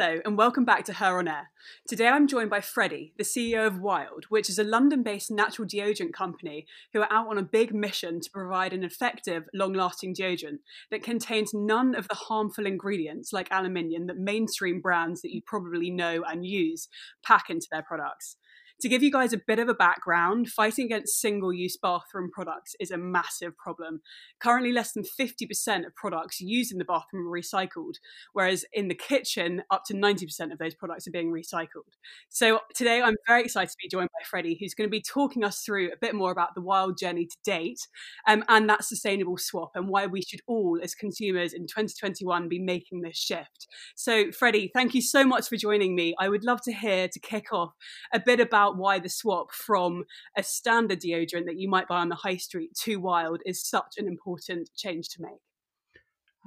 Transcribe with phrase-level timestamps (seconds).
[0.00, 1.50] Hello, and welcome back to Her on Air.
[1.88, 5.66] Today I'm joined by Freddie, the CEO of Wild, which is a London based natural
[5.66, 10.14] deodorant company who are out on a big mission to provide an effective, long lasting
[10.14, 10.60] deodorant
[10.92, 15.90] that contains none of the harmful ingredients like aluminium that mainstream brands that you probably
[15.90, 16.86] know and use
[17.24, 18.36] pack into their products.
[18.80, 22.76] To give you guys a bit of a background, fighting against single use bathroom products
[22.78, 24.02] is a massive problem.
[24.38, 27.94] Currently, less than 50% of products used in the bathroom are recycled,
[28.34, 31.96] whereas in the kitchen, up to 90% of those products are being recycled.
[32.28, 35.42] So today, I'm very excited to be joined by Freddie, who's going to be talking
[35.42, 37.80] us through a bit more about the wild journey to date
[38.28, 42.60] um, and that sustainable swap and why we should all, as consumers in 2021, be
[42.60, 43.66] making this shift.
[43.96, 46.14] So, Freddie, thank you so much for joining me.
[46.16, 47.72] I would love to hear to kick off
[48.12, 50.04] a bit about why the swap from
[50.36, 53.94] a standard deodorant that you might buy on the high street to Wild is such
[53.98, 55.40] an important change to make.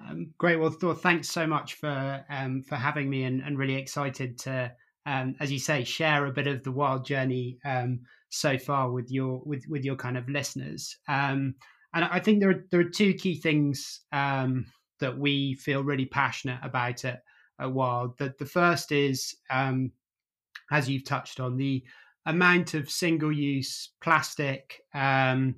[0.09, 0.57] Um, great.
[0.57, 4.71] Well, Thor, thanks so much for um, for having me, and, and really excited to,
[5.05, 9.11] um, as you say, share a bit of the wild journey um, so far with
[9.11, 10.97] your with with your kind of listeners.
[11.07, 11.55] Um,
[11.93, 14.65] and I think there are there are two key things um,
[14.99, 17.21] that we feel really passionate about at,
[17.59, 18.17] at Wild.
[18.17, 21.83] The the first is, as you've touched on, the
[22.25, 25.55] amount of single use plastic um,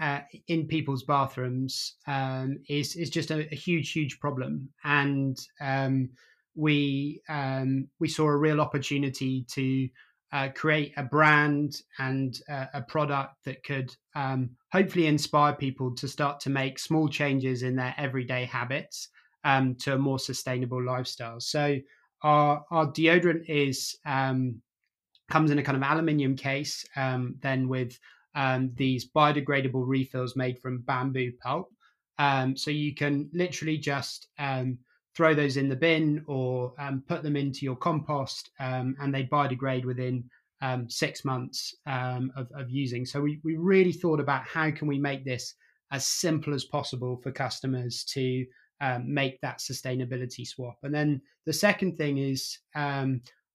[0.00, 4.68] uh, in people's bathrooms um, is is just a, a, huge huge problem.
[4.84, 6.10] And um,
[6.54, 9.88] we um, we saw a real opportunity to
[10.32, 16.08] uh, create a brand and uh, a product that could um, hopefully inspire people to
[16.08, 19.08] start to make small changes in their everyday habits
[19.44, 21.38] um, to a more sustainable lifestyle.
[21.38, 21.78] So
[22.22, 24.62] our our deodorant is um,
[25.32, 27.98] comes in a kind of aluminium case, um, then with
[28.34, 31.72] um, these biodegradable refills made from bamboo pulp.
[32.18, 34.78] Um, so you can literally just um,
[35.16, 39.24] throw those in the bin or um, put them into your compost, um, and they
[39.24, 40.22] biodegrade within
[40.88, 43.04] six months of, of, using.
[43.06, 45.54] So we, we really thought about how can we make this
[45.90, 48.44] as simple as possible for customers to
[49.02, 50.76] make that sustainability swap.
[50.82, 52.58] And then the second thing is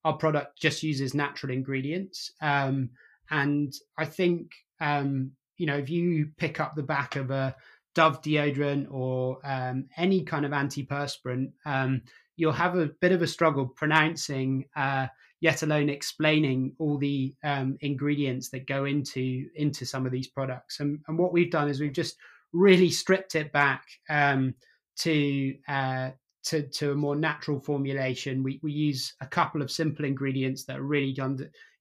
[0.07, 2.31] our product just uses natural ingredients.
[2.41, 2.91] Um,
[3.29, 7.53] and I think, um, you know, if you pick up the back of a
[7.93, 12.03] Dove deodorant or um, any kind of antiperspirant, um,
[12.37, 15.07] you'll have a bit of a struggle pronouncing, uh,
[15.41, 20.79] yet alone explaining all the um, ingredients that go into into some of these products.
[20.79, 22.15] And, and, what we've done is we've just
[22.53, 24.53] really stripped it back um,
[24.99, 26.11] to uh,
[26.47, 28.43] to, to a more natural formulation.
[28.43, 31.15] We, we use a couple of simple ingredients that are really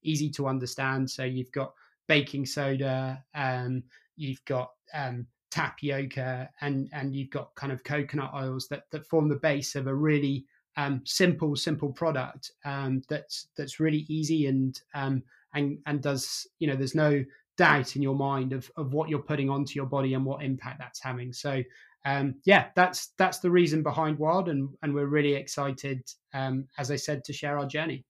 [0.03, 1.11] easy to understand.
[1.11, 1.73] So you've got
[2.09, 3.83] baking soda, um,
[4.17, 9.29] you've got um, tapioca, and and you've got kind of coconut oils that that form
[9.29, 10.45] the base of a really
[10.77, 15.23] um, simple simple product um, that's that's really easy and um,
[15.55, 17.25] and and does you know there's no
[17.57, 20.79] doubt in your mind of of what you're putting onto your body and what impact
[20.79, 21.33] that's having.
[21.33, 21.63] So
[22.07, 26.03] um, yeah, that's that's the reason behind Wild, and and we're really excited,
[26.33, 28.05] um, as I said, to share our journey.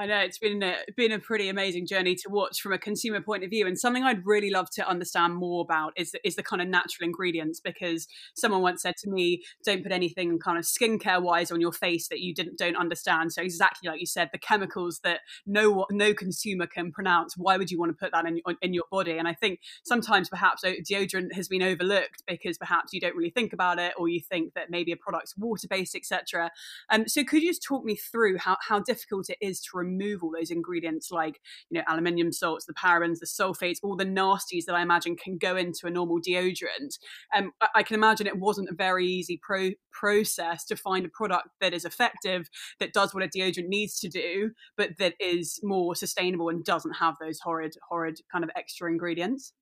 [0.00, 3.20] I know it's been a, been a pretty amazing journey to watch from a consumer
[3.20, 6.42] point of view, and something I'd really love to understand more about is is the
[6.42, 7.60] kind of natural ingredients.
[7.60, 11.72] Because someone once said to me, "Don't put anything kind of skincare wise on your
[11.72, 15.84] face that you didn't don't understand." So exactly like you said, the chemicals that no
[15.90, 17.34] no consumer can pronounce.
[17.36, 19.18] Why would you want to put that in in your body?
[19.18, 23.52] And I think sometimes perhaps deodorant has been overlooked because perhaps you don't really think
[23.52, 26.50] about it, or you think that maybe a product's water based, etc.
[26.88, 29.89] Um, so could you just talk me through how how difficult it is to remove
[30.22, 31.40] all those ingredients like
[31.70, 35.38] you know aluminium salts the parabens the sulfates all the nasties that i imagine can
[35.38, 36.98] go into a normal deodorant
[37.36, 41.10] um, I, I can imagine it wasn't a very easy pro- process to find a
[41.10, 45.60] product that is effective that does what a deodorant needs to do but that is
[45.62, 49.52] more sustainable and doesn't have those horrid horrid kind of extra ingredients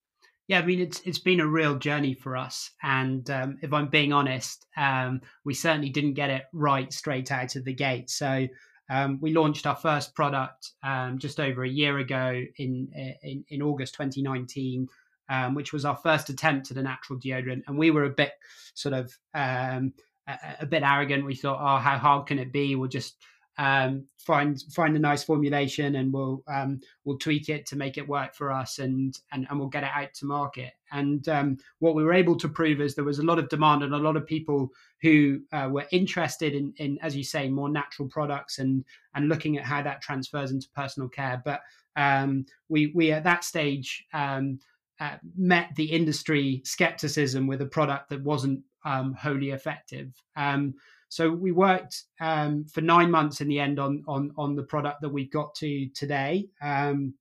[0.48, 3.88] yeah, I mean it's it's been a real journey for us, and um, if I'm
[3.88, 8.08] being honest, um, we certainly didn't get it right straight out of the gate.
[8.08, 8.48] So
[8.90, 12.88] um, we launched our first product um, just over a year ago in
[13.22, 14.88] in, in August 2019,
[15.28, 18.32] um, which was our first attempt at a natural deodorant, and we were a bit
[18.74, 19.92] sort of um,
[20.26, 21.24] a, a, bit arrogant.
[21.24, 22.76] We thought, oh, how hard can it be?
[22.76, 23.16] We'll just
[23.58, 28.08] um, find find a nice formulation and we'll um, we'll tweak it to make it
[28.08, 30.72] work for us and and, and we'll get it out to market.
[30.92, 33.82] And um, what we were able to prove is there was a lot of demand
[33.82, 34.70] and a lot of people
[35.02, 38.84] who uh, were interested in, in, as you say, more natural products and
[39.14, 41.42] and looking at how that transfers into personal care.
[41.44, 41.60] But
[41.96, 44.60] um, we we at that stage um,
[45.00, 50.12] uh, met the industry skepticism with a product that wasn't um, wholly effective.
[51.08, 55.00] So we worked um, for nine months in the end on on on the product
[55.02, 56.48] that we've got to today.
[56.62, 57.14] Um,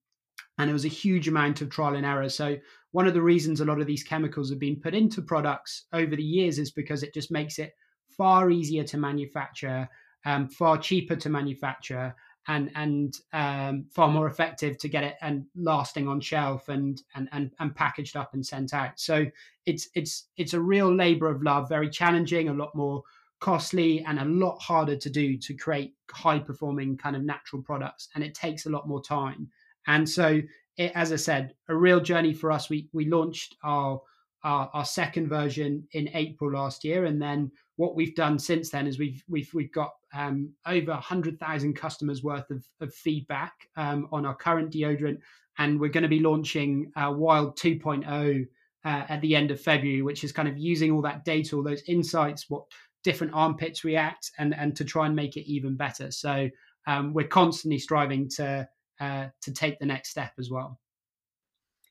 [0.57, 2.29] and it was a huge amount of trial and error.
[2.29, 2.57] So
[2.91, 6.15] one of the reasons a lot of these chemicals have been put into products over
[6.15, 7.75] the years is because it just makes it
[8.09, 9.87] far easier to manufacture,
[10.25, 12.15] um, far cheaper to manufacture,
[12.47, 17.29] and and um, far more effective to get it and lasting on shelf and, and
[17.31, 18.99] and and packaged up and sent out.
[18.99, 19.25] So
[19.65, 23.03] it's it's it's a real labor of love, very challenging, a lot more
[23.39, 28.09] costly, and a lot harder to do to create high performing kind of natural products,
[28.15, 29.49] and it takes a lot more time.
[29.87, 30.41] And so,
[30.77, 32.69] it, as I said, a real journey for us.
[32.69, 34.01] We we launched our,
[34.43, 38.87] our our, second version in April last year, and then what we've done since then
[38.87, 44.07] is we've we've we've got um, over hundred thousand customers worth of, of feedback um,
[44.11, 45.19] on our current deodorant,
[45.57, 48.45] and we're going to be launching uh, Wild 2.0
[48.85, 51.63] uh, at the end of February, which is kind of using all that data, all
[51.63, 52.63] those insights, what
[53.07, 56.11] different armpits react, and and to try and make it even better.
[56.11, 56.49] So
[56.91, 58.67] um, we're constantly striving to
[58.99, 60.77] uh, to take the next step as well.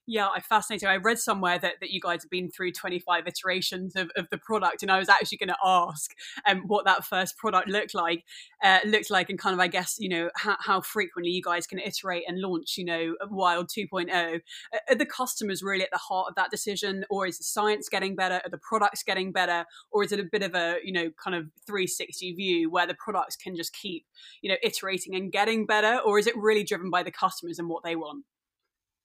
[0.08, 0.88] Yeah, I fascinating.
[0.88, 4.38] I read somewhere that, that you guys have been through 25 iterations of, of the
[4.38, 6.12] product, and I was actually going to ask
[6.46, 8.22] um, what that first product looked like,
[8.62, 11.66] uh, looked like, and kind of, I guess, you know, how, how frequently you guys
[11.66, 14.40] can iterate and launch, you know, Wild 2.0.
[14.88, 18.14] Are the customers really at the heart of that decision, or is the science getting
[18.14, 18.40] better?
[18.44, 21.34] Are the products getting better, or is it a bit of a, you know, kind
[21.34, 24.06] of 360 view where the products can just keep,
[24.40, 27.68] you know, iterating and getting better, or is it really driven by the customers and
[27.68, 28.24] what they want?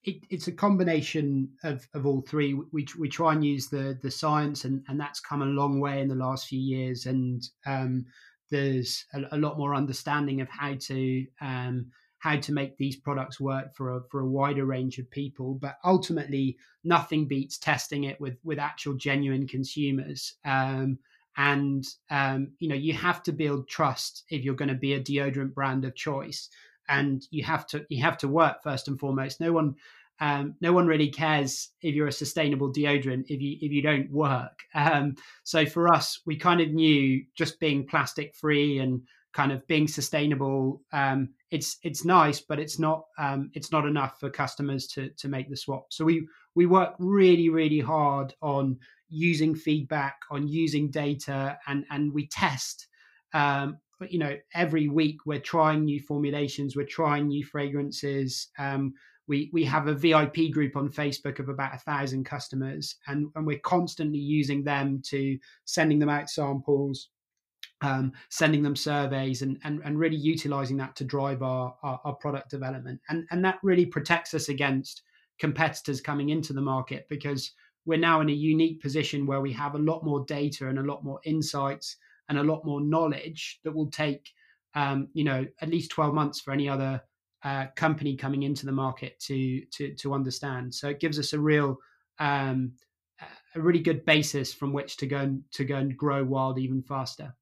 [0.03, 2.53] It, it's a combination of, of all three.
[2.71, 6.01] We, we try and use the the science, and, and that's come a long way
[6.01, 7.05] in the last few years.
[7.05, 8.05] And um,
[8.49, 13.39] there's a, a, lot more understanding of how to um, how to make these products
[13.39, 15.53] work for a for a wider range of people.
[15.53, 20.33] But ultimately, nothing beats testing it with with actual genuine consumers.
[20.43, 20.97] Um,
[21.37, 24.99] and um, you know, you have to build trust if you're going to be a
[24.99, 26.49] deodorant brand of choice
[26.91, 29.39] and you have to you have to work first and foremost.
[29.39, 29.75] No one
[30.19, 34.11] um, no one really cares if you're a sustainable deodorant if you if you don't
[34.11, 34.59] work.
[34.75, 39.01] Um, so for us, we kind of knew just being plastic free and
[39.33, 40.81] kind of being sustainable.
[40.91, 45.27] Um, it's it's nice, but it's not um, it's not enough for customers to to
[45.27, 45.87] make the swap.
[45.89, 48.77] So we we work really really hard on
[49.09, 52.87] using feedback, on using data, and and we test
[53.33, 53.77] um,
[54.09, 58.93] you know every week we're trying new formulations we're trying new fragrances um,
[59.27, 63.45] we we have a vip group on facebook of about a thousand customers and and
[63.45, 67.09] we're constantly using them to sending them out samples
[67.81, 72.13] um, sending them surveys and, and and really utilizing that to drive our, our, our
[72.13, 73.01] product development.
[73.09, 75.01] And and that really protects us against
[75.39, 77.51] competitors coming into the market because
[77.85, 80.83] we're now in a unique position where we have a lot more data and a
[80.83, 81.97] lot more insights
[82.31, 84.31] and a lot more knowledge that will take
[84.73, 87.01] um, you know at least 12 months for any other
[87.43, 90.73] uh, company coming into the market to to to understand.
[90.73, 91.77] So it gives us a real
[92.19, 92.73] um,
[93.55, 96.81] a really good basis from which to go and to go and grow wild even
[96.81, 97.35] faster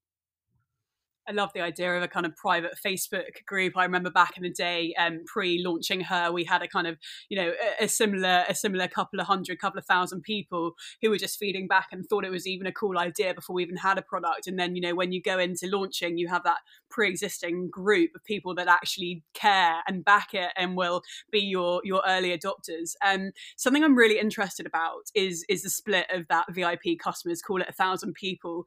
[1.30, 3.78] I love the idea of a kind of private Facebook group.
[3.78, 6.98] I remember back in the day, um, pre-launching her, we had a kind of,
[7.30, 11.12] you know, a, a, similar, a similar couple of hundred, couple of thousand people who
[11.12, 13.78] were just feeding back and thought it was even a cool idea before we even
[13.78, 14.48] had a product.
[14.48, 16.58] And then, you know, when you go into launching, you have that
[16.90, 22.02] pre-existing group of people that actually care and back it and will be your your
[22.08, 22.96] early adopters.
[23.06, 27.42] Um, something I'm really interested about is is the split of that VIP customers.
[27.42, 28.66] Call it a thousand people.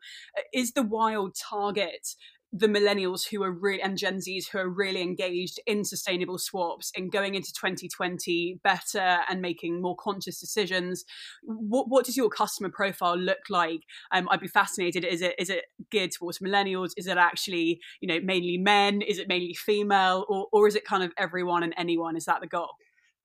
[0.52, 2.14] Is the wild target
[2.52, 6.92] the millennials who are really and Gen Zs who are really engaged in sustainable swaps
[6.94, 11.04] in going into 2020 better and making more conscious decisions.
[11.42, 13.80] What what does your customer profile look like?
[14.10, 15.04] Um, I'd be fascinated.
[15.04, 16.90] Is it is it geared towards millennials?
[16.98, 19.02] Is it actually you know mainly men?
[19.02, 22.16] Is it mainly female, or or is it kind of everyone and anyone?
[22.16, 22.70] Is that the goal?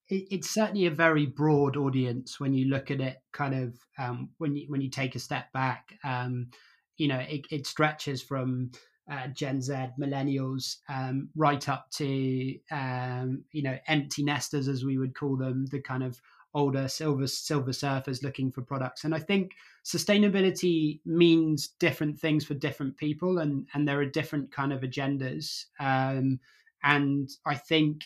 [0.10, 3.18] it's certainly a very broad audience when you look at it.
[3.34, 6.48] Kind of um, when you when you take a step back, um,
[6.98, 8.72] you know, it, it stretches from
[9.12, 14.98] uh, Gen Z, millennials, um, right up to um, you know empty nesters, as we
[14.98, 16.20] would call them, the kind of
[16.58, 19.04] older silver silver surfers looking for products.
[19.04, 19.54] And I think
[19.86, 25.66] sustainability means different things for different people, and and there are different kind of agendas.
[25.80, 26.40] Um,
[26.84, 28.06] and I think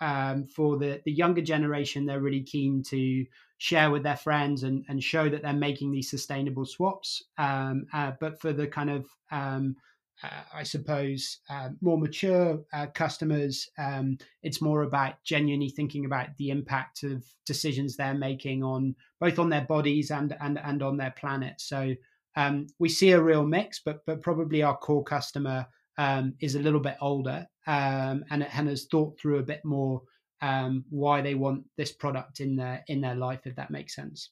[0.00, 3.24] um, for the the younger generation, they're really keen to
[3.58, 7.22] share with their friends and and show that they're making these sustainable swaps.
[7.38, 9.76] Um, uh, but for the kind of um,
[10.22, 16.28] uh, I suppose, uh, more mature uh, customers, um, it's more about genuinely thinking about
[16.38, 20.96] the impact of decisions they're making on both on their bodies and and and on
[20.96, 21.54] their planet.
[21.60, 21.94] So
[22.36, 25.66] um, we see a real mix, but but probably our core customer
[25.98, 30.02] um, is a little bit older um, and, and has thought through a bit more
[30.40, 34.30] um, why they want this product in their in their life, if that makes sense.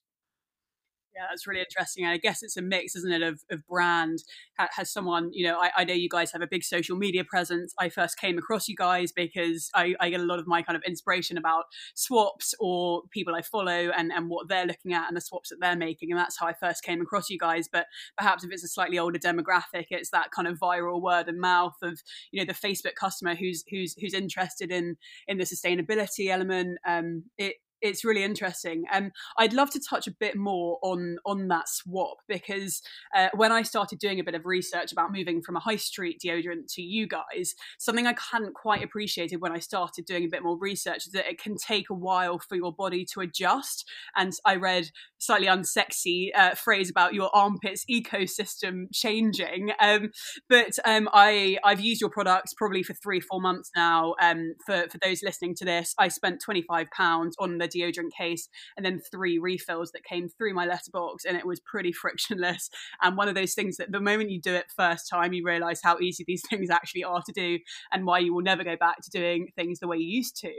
[1.20, 2.04] Yeah, that's really interesting.
[2.04, 4.20] And I guess it's a mix, isn't it, of, of brand.
[4.56, 7.74] Has someone, you know, I, I know you guys have a big social media presence.
[7.78, 10.78] I first came across you guys because I, I get a lot of my kind
[10.78, 15.16] of inspiration about swaps or people I follow and, and what they're looking at and
[15.16, 16.10] the swaps that they're making.
[16.10, 17.68] And that's how I first came across you guys.
[17.70, 17.84] But
[18.16, 21.76] perhaps if it's a slightly older demographic, it's that kind of viral word of mouth
[21.82, 22.00] of,
[22.30, 24.96] you know, the Facebook customer who's who's who's interested in
[25.28, 26.78] in the sustainability element.
[26.86, 28.84] Um, it it's really interesting.
[28.92, 32.82] Um, I'd love to touch a bit more on on that swap because
[33.16, 36.20] uh, when I started doing a bit of research about moving from a high street
[36.24, 40.42] deodorant to you guys, something I hadn't quite appreciated when I started doing a bit
[40.42, 43.88] more research is that it can take a while for your body to adjust.
[44.16, 50.10] And I read slightly unsexy uh, phrase about your armpits ecosystem changing, um,
[50.48, 54.14] but um, I I've used your products probably for three four months now.
[54.20, 58.12] Um, for for those listening to this, I spent twenty five pounds on the deodorant
[58.16, 62.70] case and then three refills that came through my letterbox and it was pretty frictionless.
[63.00, 65.80] And one of those things that the moment you do it first time you realize
[65.82, 67.58] how easy these things actually are to do
[67.92, 70.52] and why you will never go back to doing things the way you used to.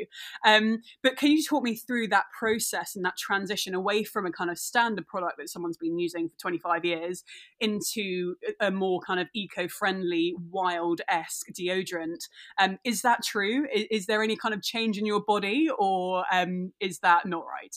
[0.45, 4.31] Um, but can you talk me through that process and that transition away from a
[4.31, 7.23] kind of standard product that someone's been using for 25 years
[7.59, 12.27] into a more kind of eco-friendly wild-esque deodorant?
[12.57, 13.67] Um, is that true?
[13.73, 17.45] Is, is, there any kind of change in your body or um, is that not
[17.45, 17.75] right?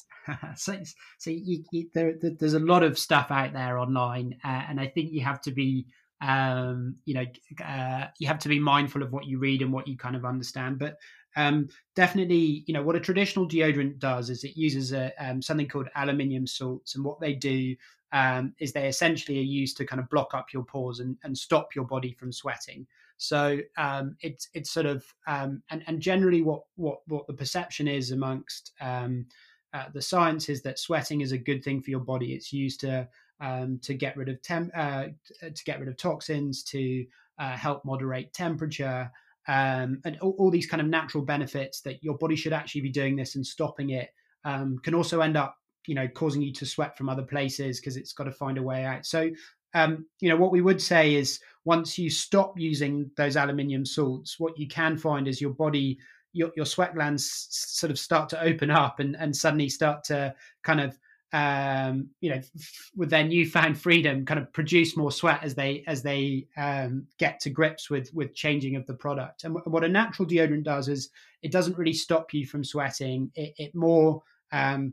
[0.56, 0.78] so,
[1.18, 4.86] so you, you, there, there's a lot of stuff out there online, uh, and I
[4.86, 5.86] think you have to be,
[6.20, 7.26] um, you know,
[7.64, 10.24] uh, you have to be mindful of what you read and what you kind of
[10.24, 10.78] understand.
[10.78, 10.96] But
[11.36, 15.68] um, definitely, you know, what a traditional deodorant does is it uses a, um, something
[15.68, 17.74] called aluminium salts, and what they do
[18.12, 21.36] um, is they essentially are used to kind of block up your pores and, and
[21.36, 22.86] stop your body from sweating.
[23.16, 27.88] So um, it's it's sort of um, and and generally what what what the perception
[27.88, 29.26] is amongst um,
[29.72, 32.32] uh, the science is that sweating is a good thing for your body.
[32.32, 33.08] It's used to
[33.40, 35.06] um, to get rid of temp uh,
[35.40, 37.04] to get rid of toxins to
[37.38, 39.10] uh, help moderate temperature.
[39.46, 42.88] Um, and all, all, these kind of natural benefits that your body should actually be
[42.88, 44.08] doing this and stopping it
[44.46, 47.98] um, can also end up you know causing you to sweat from other places because
[47.98, 49.30] it's got to find a way out so
[49.74, 54.58] you know what we would say is once you stop using those aluminium salts, what
[54.58, 55.98] you can find is your body,
[56.32, 60.34] your, your sweat glands sort of start to open up and, and suddenly start to
[60.62, 60.98] kind of,
[61.32, 65.82] um, you know, f- with their newfound freedom, kind of produce more sweat as they
[65.86, 69.44] as they um, get to grips with with changing of the product.
[69.44, 71.10] And w- what a natural deodorant does is
[71.42, 73.32] it doesn't really stop you from sweating.
[73.34, 74.92] It, it more um,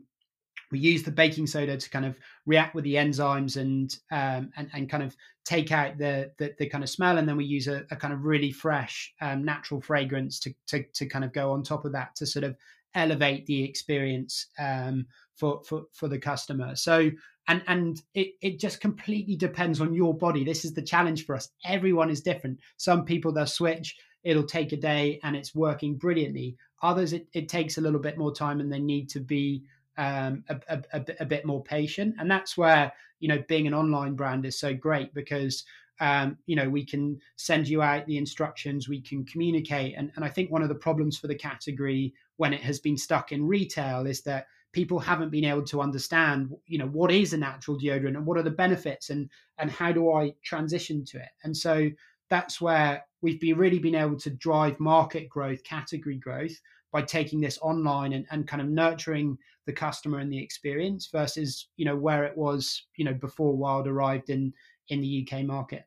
[0.72, 4.68] we use the baking soda to kind of react with the enzymes and um, and,
[4.72, 7.68] and kind of take out the, the, the kind of smell and then we use
[7.68, 11.52] a, a kind of really fresh um, natural fragrance to, to to kind of go
[11.52, 12.56] on top of that to sort of
[12.94, 16.76] elevate the experience um, for, for for the customer.
[16.76, 17.10] So
[17.48, 20.44] and and it, it just completely depends on your body.
[20.44, 21.48] This is the challenge for us.
[21.64, 22.60] Everyone is different.
[22.76, 26.56] Some people they'll switch it'll take a day and it's working brilliantly.
[26.82, 29.64] Others it, it takes a little bit more time and they need to be
[29.98, 32.14] um, a, a, a, bit more patient.
[32.18, 32.92] And that's where,
[33.22, 35.64] you know, being an online brand is so great because,
[36.00, 39.94] um, you know, we can send you out the instructions, we can communicate.
[39.96, 42.96] And, and I think one of the problems for the category when it has been
[42.96, 47.32] stuck in retail is that people haven't been able to understand, you know, what is
[47.32, 51.18] a natural deodorant and what are the benefits and, and how do I transition to
[51.18, 51.30] it?
[51.44, 51.90] And so
[52.28, 56.58] that's where we've been really been able to drive market growth, category growth
[56.92, 61.68] by taking this online and, and kind of nurturing the customer and the experience versus
[61.76, 64.52] you know where it was you know before wild arrived in
[64.88, 65.84] in the uk market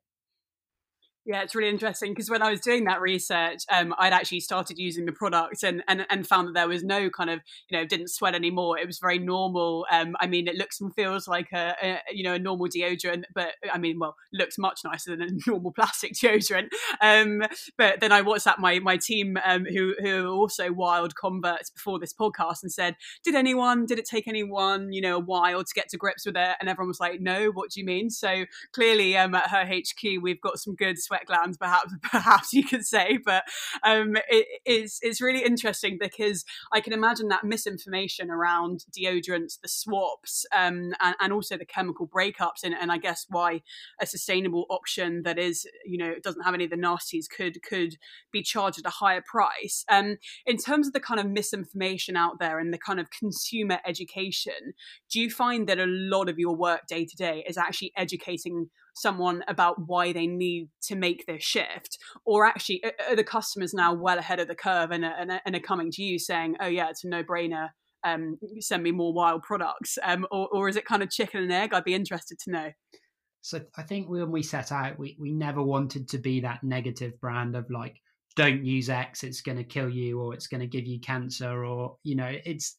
[1.26, 4.78] yeah, it's really interesting because when I was doing that research, um, I'd actually started
[4.78, 7.84] using the product and, and and found that there was no kind of you know
[7.84, 8.78] didn't sweat anymore.
[8.78, 9.88] It was very normal.
[9.92, 13.24] Um, I mean, it looks and feels like a, a, you know a normal deodorant,
[13.34, 16.68] but I mean, well, looks much nicer than a normal plastic deodorant.
[17.02, 17.42] Um,
[17.76, 21.98] but then I WhatsApp my my team um, who who are also wild converts before
[21.98, 25.74] this podcast and said, did anyone did it take anyone you know a while to
[25.74, 26.56] get to grips with it?
[26.60, 27.50] And everyone was like, no.
[27.56, 28.10] What do you mean?
[28.12, 32.54] So clearly, um, at her HQ, we've got some good sweat sweat glands, perhaps perhaps
[32.54, 33.20] you could say.
[33.24, 33.44] But
[33.84, 39.68] um, it, it's it's really interesting because I can imagine that misinformation around deodorants, the
[39.68, 43.62] swaps, um, and, and, also the chemical breakups, and, and I guess why
[44.00, 47.96] a sustainable option that is you know doesn't have any of the nasties could could
[48.32, 49.84] be charged at a higher price.
[49.90, 53.80] Um, in terms of the kind of misinformation out there and the kind of consumer
[53.86, 54.74] education,
[55.12, 58.70] do you find that a lot of your work day to day is actually educating
[58.96, 63.94] someone about why they need to make this shift or actually are the customers now
[63.94, 66.90] well ahead of the curve and are, and are coming to you saying oh yeah
[66.90, 67.70] it's a no-brainer
[68.06, 71.52] um, send me more wild products um, or, or is it kind of chicken and
[71.52, 71.74] egg?
[71.74, 72.72] I'd be interested to know.
[73.42, 77.20] So i think when we set out we, we never wanted to be that negative
[77.20, 77.98] brand of like
[78.36, 81.64] don't use X, it's going to kill you or it's going to give you cancer
[81.66, 82.78] or you know it's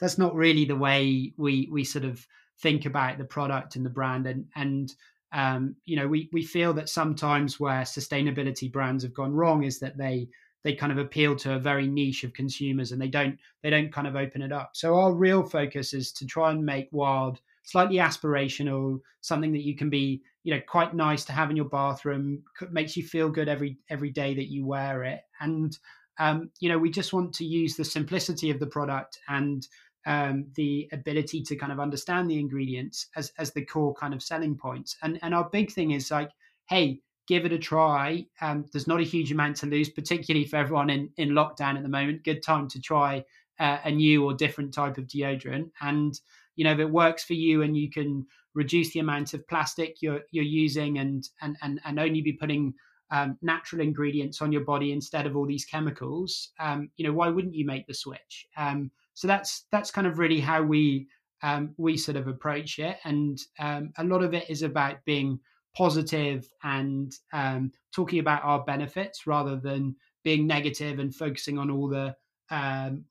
[0.00, 2.26] that's not really the way we we sort of
[2.62, 4.94] think about the product and the brand and and
[5.34, 9.80] um, you know we we feel that sometimes where sustainability brands have gone wrong is
[9.80, 10.28] that they
[10.62, 13.92] they kind of appeal to a very niche of consumers and they don't they don't
[13.92, 14.70] kind of open it up.
[14.74, 19.76] So our real focus is to try and make wild slightly aspirational something that you
[19.76, 23.48] can be you know quite nice to have in your bathroom makes you feel good
[23.48, 25.20] every every day that you wear it.
[25.40, 25.76] And
[26.18, 29.66] um, you know we just want to use the simplicity of the product and
[30.06, 34.22] um, the ability to kind of understand the ingredients as as the core kind of
[34.22, 34.96] selling points.
[35.02, 36.30] And and our big thing is like
[36.68, 38.26] hey give it a try.
[38.42, 41.82] Um, there's not a huge amount to lose particularly for everyone in in lockdown at
[41.82, 42.24] the moment.
[42.24, 43.24] Good time to try
[43.58, 45.70] uh, a new or different type of deodorant.
[45.80, 46.18] And
[46.56, 49.96] you know if it works for you and you can reduce the amount of plastic
[50.00, 52.74] you're you're using and and and, and only be putting
[53.10, 57.28] um, natural ingredients on your body instead of all these chemicals um, you know why
[57.28, 58.46] wouldn't you make the switch?
[58.56, 61.06] Um, so that's that's kind of really how we
[61.42, 65.38] um, we sort of approach it and um, a lot of it is about being
[65.76, 71.88] positive and um, talking about our benefits rather than being negative and focusing on all
[71.88, 72.14] the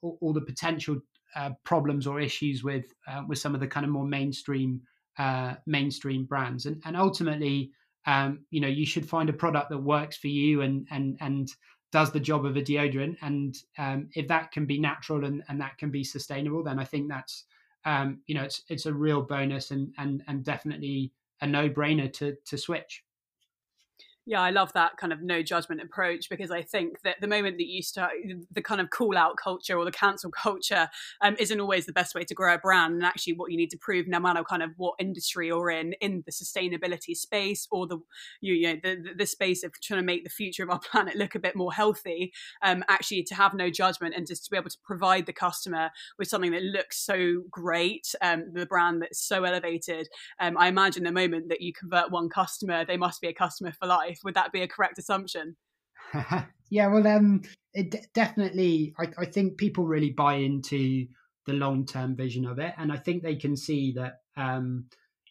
[0.02, 1.00] all, all the potential
[1.36, 4.82] uh, problems or issues with uh, with some of the kind of more mainstream
[5.18, 6.66] uh, mainstream brands.
[6.66, 7.72] And and ultimately,
[8.06, 11.50] um, you know, you should find a product that works for you and and and
[11.94, 13.16] does the job of a deodorant.
[13.22, 16.84] And um, if that can be natural and, and that can be sustainable, then I
[16.84, 17.46] think that's
[17.86, 22.12] um, you know it's it's a real bonus and and and definitely a no brainer
[22.13, 23.04] to to switch.
[24.26, 27.58] Yeah, I love that kind of no judgment approach because I think that the moment
[27.58, 28.12] that you start
[28.52, 30.88] the kind of call out culture or the cancel culture
[31.22, 32.94] um, isn't always the best way to grow a brand.
[32.94, 35.92] And actually, what you need to prove, no matter kind of what industry you're in,
[36.00, 37.98] in the sustainability space or the
[38.40, 41.18] you, you know the, the space of trying to make the future of our planet
[41.18, 42.32] look a bit more healthy,
[42.62, 45.90] um, actually to have no judgment and just to be able to provide the customer
[46.18, 50.08] with something that looks so great, um, the brand that's so elevated.
[50.40, 53.74] Um, I imagine the moment that you convert one customer, they must be a customer
[53.78, 54.23] for life life.
[54.23, 55.56] Would that be a correct assumption?
[56.69, 57.41] yeah, well, um,
[57.73, 58.93] it definitely.
[58.99, 61.08] I, I think people really buy into
[61.45, 64.19] the long term vision of it, and I think they can see that.
[64.38, 64.86] Um,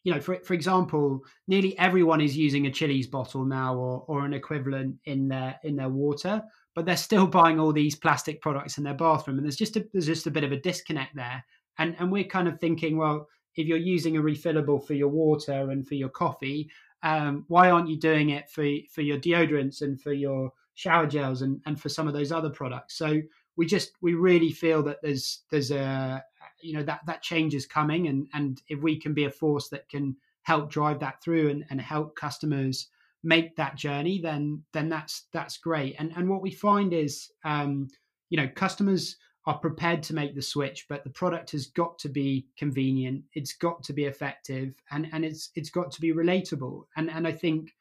[0.05, 4.25] you know, for for example, nearly everyone is using a Chilly's bottle now, or or
[4.25, 6.43] an equivalent in their in their water,
[6.75, 9.87] but they're still buying all these plastic products in their bathroom, and there's just a
[9.93, 11.45] there's just a bit of a disconnect there.
[11.79, 15.71] And and we're kind of thinking, well, if you're using a refillable for your water
[15.71, 16.69] and for your coffee,
[17.03, 21.43] um, why aren't you doing it for for your deodorants and for your shower gels
[21.43, 22.97] and, and for some of those other products?
[22.97, 23.21] So
[23.57, 26.23] we just we really feel that there's there's a
[26.61, 29.69] you know that that change is coming and and if we can be a force
[29.69, 32.89] that can help drive that through and, and help customers
[33.23, 37.89] make that journey then then that's that's great and and what we find is um
[38.31, 42.09] you know customers are prepared to make the switch, but the product has got to
[42.09, 43.25] be convenient.
[43.35, 46.85] It's got to be effective, and and it's it's got to be relatable.
[46.97, 47.73] And and I think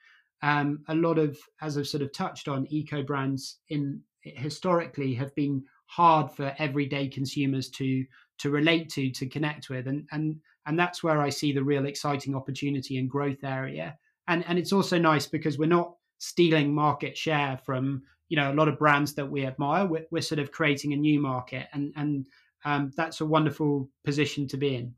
[0.41, 5.33] um, a lot of, as I've sort of touched on, eco brands in historically have
[5.35, 8.05] been hard for everyday consumers to
[8.39, 11.85] to relate to, to connect with, and and and that's where I see the real
[11.85, 13.97] exciting opportunity and growth area.
[14.27, 18.55] And and it's also nice because we're not stealing market share from you know a
[18.55, 21.91] lot of brands that we admire we're, we're sort of creating a new market and
[21.97, 22.25] and
[22.63, 24.93] um, that's a wonderful position to be in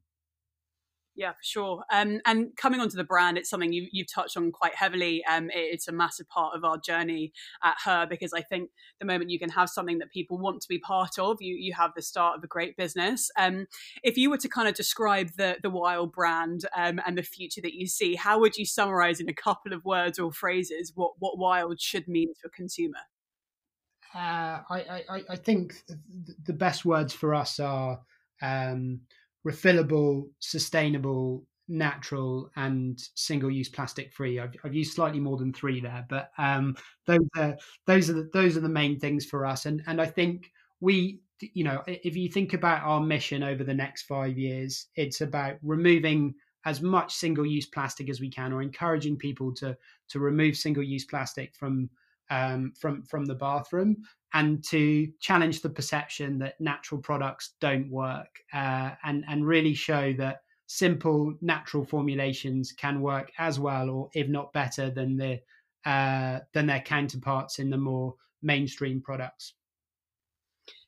[1.16, 1.84] yeah, for sure.
[1.92, 5.24] Um, and coming onto the brand, it's something you, you've touched on quite heavily.
[5.26, 9.06] Um, it, it's a massive part of our journey at her because I think the
[9.06, 11.92] moment you can have something that people want to be part of, you you have
[11.96, 13.30] the start of a great business.
[13.38, 13.68] Um,
[14.04, 17.62] if you were to kind of describe the the Wild brand um, and the future
[17.62, 21.12] that you see, how would you summarize in a couple of words or phrases what
[21.20, 22.98] what Wild should mean to a consumer?
[24.16, 25.84] Uh, I, I, I think
[26.46, 28.00] the best words for us are
[28.42, 29.02] um,
[29.46, 34.40] refillable, sustainable, natural and single-use plastic free.
[34.40, 38.30] I've, I've, used slightly more than three there, but um, those are those are the,
[38.34, 39.66] those are the main things for us.
[39.66, 43.74] And and I think we, you know, if you think about our mission over the
[43.74, 49.18] next five years, it's about removing as much single-use plastic as we can, or encouraging
[49.18, 49.78] people to
[50.10, 51.90] to remove single-use plastic from
[52.30, 53.98] um, from from the bathroom,
[54.34, 60.14] and to challenge the perception that natural products don't work, uh, and and really show
[60.14, 65.40] that simple natural formulations can work as well, or if not better, than the
[65.86, 69.54] uh, than their counterparts in the more mainstream products.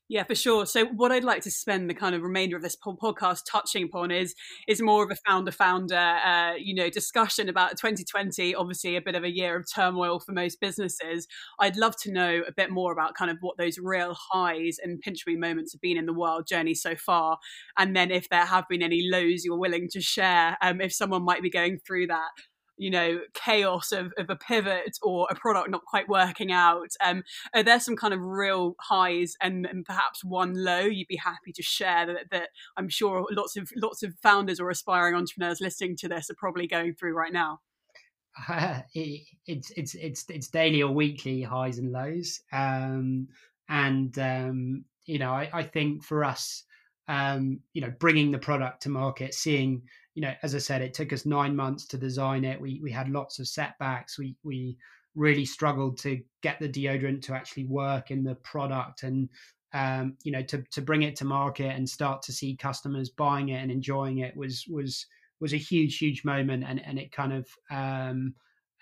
[0.07, 0.67] Yeah, for sure.
[0.67, 4.11] So, what I'd like to spend the kind of remainder of this podcast touching upon
[4.11, 4.35] is
[4.67, 8.53] is more of a founder founder, uh, you know, discussion about 2020.
[8.53, 11.27] Obviously, a bit of a year of turmoil for most businesses.
[11.59, 14.99] I'd love to know a bit more about kind of what those real highs and
[14.99, 17.39] pinch me moments have been in the wild journey so far,
[17.75, 21.23] and then if there have been any lows you're willing to share, um, if someone
[21.23, 22.29] might be going through that
[22.77, 27.23] you know chaos of, of a pivot or a product not quite working out um,
[27.53, 31.51] are there some kind of real highs and, and perhaps one low you'd be happy
[31.53, 35.95] to share that, that i'm sure lots of lots of founders or aspiring entrepreneurs listening
[35.97, 37.59] to this are probably going through right now?
[38.47, 43.27] Uh, it, it's it's it's it's daily or weekly highs and lows um,
[43.69, 46.63] and um, you know I, I think for us
[47.07, 49.83] um, you know bringing the product to market seeing
[50.15, 52.59] you know, as I said, it took us nine months to design it.
[52.59, 54.17] We we had lots of setbacks.
[54.17, 54.77] We we
[55.13, 59.29] really struggled to get the deodorant to actually work in the product and
[59.73, 63.49] um, you know to to bring it to market and start to see customers buying
[63.49, 65.05] it and enjoying it was was
[65.39, 68.33] was a huge huge moment and and it kind of um,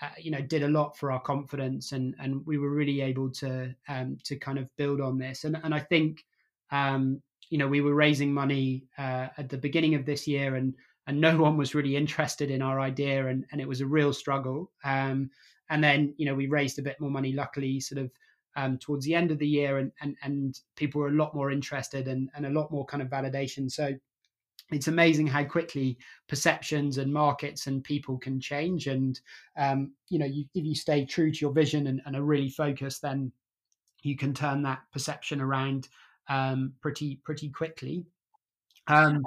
[0.02, 3.30] uh, you know did a lot for our confidence and and we were really able
[3.32, 6.24] to um, to kind of build on this and and I think
[6.72, 10.76] um, you know we were raising money uh, at the beginning of this year and
[11.08, 14.14] and no one was really interested in our idea and, and it was a real
[14.14, 14.72] struggle.
[14.84, 15.30] Um,
[15.70, 18.12] and then you know we raised a bit more money luckily sort of
[18.56, 21.52] um, towards the end of the year and, and and people were a lot more
[21.52, 23.72] interested and, and a lot more kind of validation.
[23.72, 23.94] So
[24.72, 29.20] it's amazing how quickly perceptions and markets and people can change and
[29.58, 32.50] um, you know you, if you stay true to your vision and, and, are really
[32.50, 33.32] focused then
[34.04, 35.90] you can turn that perception around
[36.30, 38.06] um, pretty pretty quickly.
[38.88, 39.24] Um,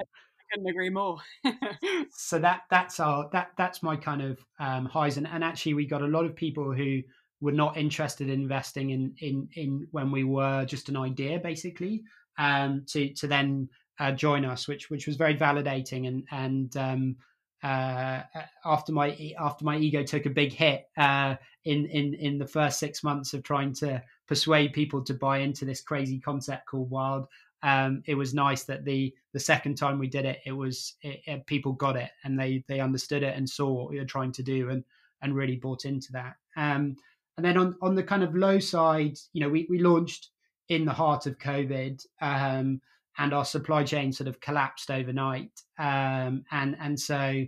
[0.52, 1.18] couldn't agree more.
[2.10, 5.86] so that that's our that that's my kind of um, highs, and, and actually we
[5.86, 7.02] got a lot of people who
[7.40, 12.02] were not interested in investing in in in when we were just an idea basically
[12.38, 17.16] um, to to then uh, join us, which which was very validating and and um,
[17.62, 18.22] uh,
[18.64, 22.78] after my after my ego took a big hit uh, in in in the first
[22.78, 27.26] six months of trying to persuade people to buy into this crazy concept called Wild
[27.62, 31.20] um, it was nice that the the second time we did it, it was it,
[31.26, 34.32] it, people got it and they they understood it and saw what we were trying
[34.32, 34.84] to do and
[35.22, 36.36] and really bought into that.
[36.56, 36.96] Um,
[37.36, 40.30] and then on on the kind of low side, you know, we we launched
[40.68, 42.80] in the heart of COVID, um,
[43.18, 47.44] and our supply chain sort of collapsed overnight, um, and and so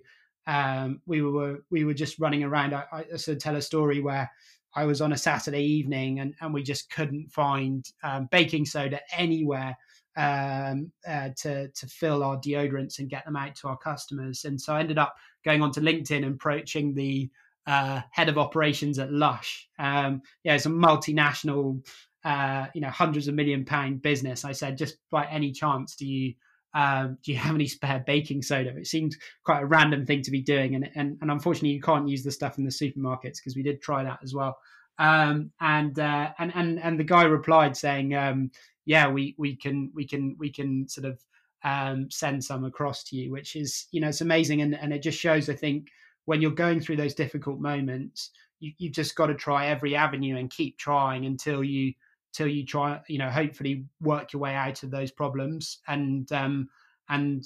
[0.47, 2.75] um, we were we were just running around.
[2.75, 4.31] I, I sort of tell a story where
[4.75, 9.01] I was on a Saturday evening and, and we just couldn't find um, baking soda
[9.17, 9.77] anywhere
[10.19, 14.45] um, uh, to to fill our deodorants and get them out to our customers.
[14.45, 17.31] And so I ended up going onto LinkedIn and approaching the
[17.67, 19.69] uh, head of operations at Lush.
[19.79, 21.87] Um, yeah, it's a multinational,
[22.25, 24.45] uh, you know, hundreds of million pound business.
[24.45, 26.35] I said, just by any chance, do you
[26.75, 28.77] um, do you have any spare baking soda?
[28.77, 32.09] It seemed quite a random thing to be doing, and and, and unfortunately, you can't
[32.09, 34.59] use the stuff in the supermarkets because we did try that as well.
[34.99, 38.51] Um, and uh, and and and the guy replied saying, um,
[38.89, 41.21] yeah, we we can we can we can sort of
[41.63, 45.03] um, send some across to you, which is you know it's amazing, and and it
[45.03, 45.89] just shows I think
[46.25, 50.39] when you're going through those difficult moments, you, you've just got to try every avenue
[50.39, 51.93] and keep trying until you
[52.33, 55.81] till you try you know hopefully work your way out of those problems.
[55.87, 56.71] And um
[57.11, 57.45] and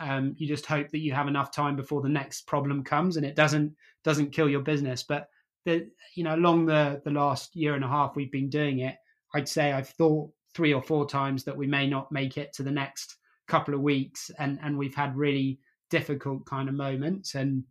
[0.00, 3.26] um you just hope that you have enough time before the next problem comes and
[3.26, 3.74] it doesn't
[4.04, 5.02] doesn't kill your business.
[5.02, 5.28] But
[5.66, 8.96] the you know along the the last year and a half we've been doing it
[9.34, 12.64] i'd say i've thought three or four times that we may not make it to
[12.64, 13.14] the next
[13.46, 17.62] couple of weeks, and and we've had really difficult kind of moments, and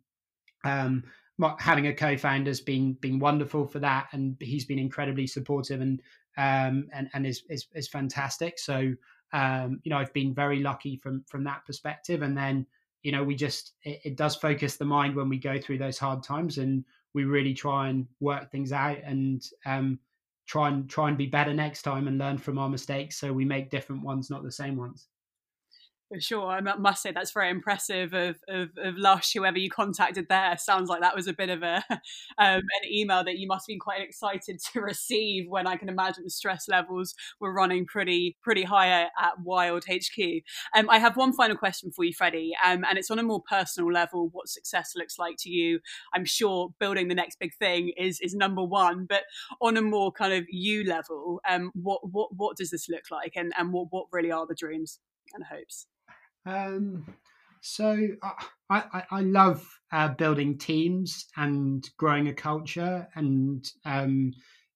[0.64, 1.04] um,
[1.58, 6.00] having a co-founder has been been wonderful for that, and he's been incredibly supportive and
[6.38, 8.58] um, and and is, is is fantastic.
[8.58, 8.94] So
[9.34, 12.66] um, you know, I've been very lucky from from that perspective, and then
[13.02, 15.98] you know, we just it, it does focus the mind when we go through those
[15.98, 18.98] hard times, and we really try and work things out.
[19.04, 19.98] And um,
[20.48, 23.16] try and try and be better next time and learn from our mistakes.
[23.18, 25.08] So we make different ones not the same ones
[26.08, 26.46] For sure.
[26.46, 30.56] I must say that's very impressive of, of, of Lush, whoever you contacted there.
[30.56, 32.00] Sounds like that was a bit of a um,
[32.38, 36.24] an email that you must have been quite excited to receive when I can imagine
[36.24, 39.10] the stress levels were running pretty pretty high at,
[39.44, 40.42] Wild HQ.
[40.74, 43.42] Um, I have one final question for you, Freddie, um, and it's on a more
[43.42, 45.80] personal level what success looks like to you.
[46.14, 49.24] I'm sure building the next big thing is is number one, but
[49.60, 53.32] on a more kind of you level, um, what, what, what does this look like
[53.36, 55.00] and, and what, what really are the dreams
[55.34, 55.86] and hopes?
[56.46, 57.14] Um,
[57.60, 64.32] so I, I, I love uh, building teams and growing a culture, and um,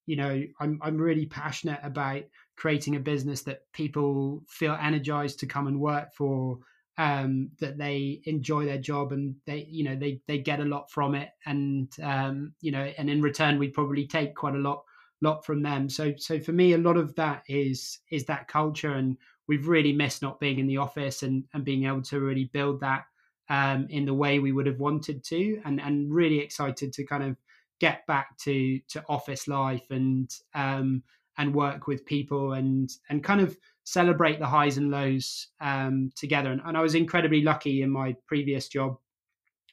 [0.06, 2.22] you know I'm I'm really passionate about
[2.56, 6.58] creating a business that people feel energized to come and work for,
[6.98, 10.90] um, that they enjoy their job and they you know they they get a lot
[10.90, 14.82] from it, and um, you know and in return we probably take quite a lot
[15.20, 15.88] lot from them.
[15.88, 19.16] So so for me, a lot of that is is that culture and
[19.52, 22.80] we've really missed not being in the office and, and being able to really build
[22.80, 23.04] that
[23.50, 27.22] um, in the way we would have wanted to and, and really excited to kind
[27.22, 27.36] of
[27.78, 31.02] get back to to office life and um,
[31.36, 36.50] and work with people and and kind of celebrate the highs and lows um, together.
[36.50, 38.96] And, and, I was incredibly lucky in my previous job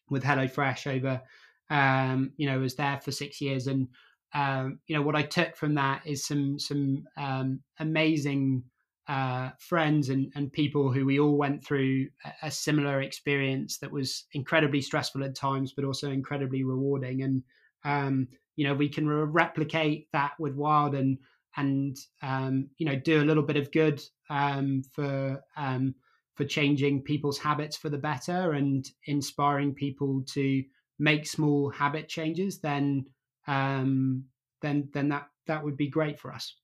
[0.09, 1.21] with HelloFresh over
[1.69, 3.67] um, you know was there for six years.
[3.67, 3.87] And
[4.33, 8.63] um, you know what I took from that is some some um, amazing
[9.09, 13.91] uh, friends and, and people who we all went through a, a, similar experience that
[13.91, 17.23] was incredibly stressful at times, but also incredibly rewarding.
[17.23, 17.43] And
[17.83, 21.17] um, you know, we can re- replicate that with Wild and
[21.57, 25.95] and um, you know do a little bit of good um, for um,
[26.35, 30.63] for changing people's habits for the better and inspiring people to
[30.99, 32.59] make small habit changes.
[32.59, 33.07] Then
[33.47, 34.25] um,
[34.61, 36.58] then then that that would be great for us.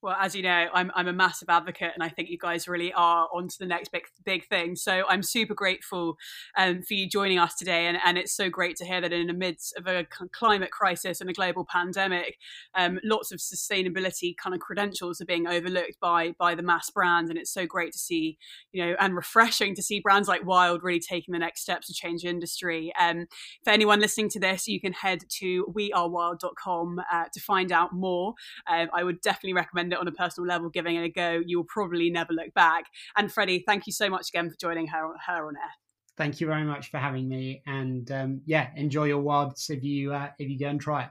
[0.00, 2.92] Well, as you know, I'm I'm a massive advocate, and I think you guys really
[2.92, 4.76] are on to the next big big thing.
[4.76, 6.16] So I'm super grateful
[6.56, 9.26] um, for you joining us today, and, and it's so great to hear that in
[9.26, 12.38] the midst of a climate crisis and a global pandemic,
[12.76, 17.28] um, lots of sustainability kind of credentials are being overlooked by by the mass brands,
[17.28, 18.38] and it's so great to see,
[18.70, 21.92] you know, and refreshing to see brands like Wild really taking the next steps to
[21.92, 22.92] change industry.
[23.00, 23.26] Um,
[23.64, 28.34] for anyone listening to this, you can head to wearewild.com uh, to find out more.
[28.70, 31.64] Um, I would definitely recommend it on a personal level, giving it a go, you'll
[31.64, 32.84] probably never look back.
[33.16, 35.72] And Freddie, thank you so much again for joining her, her on air.
[36.16, 40.12] Thank you very much for having me, and um, yeah, enjoy your wads if you
[40.12, 41.10] uh, if you go and try it.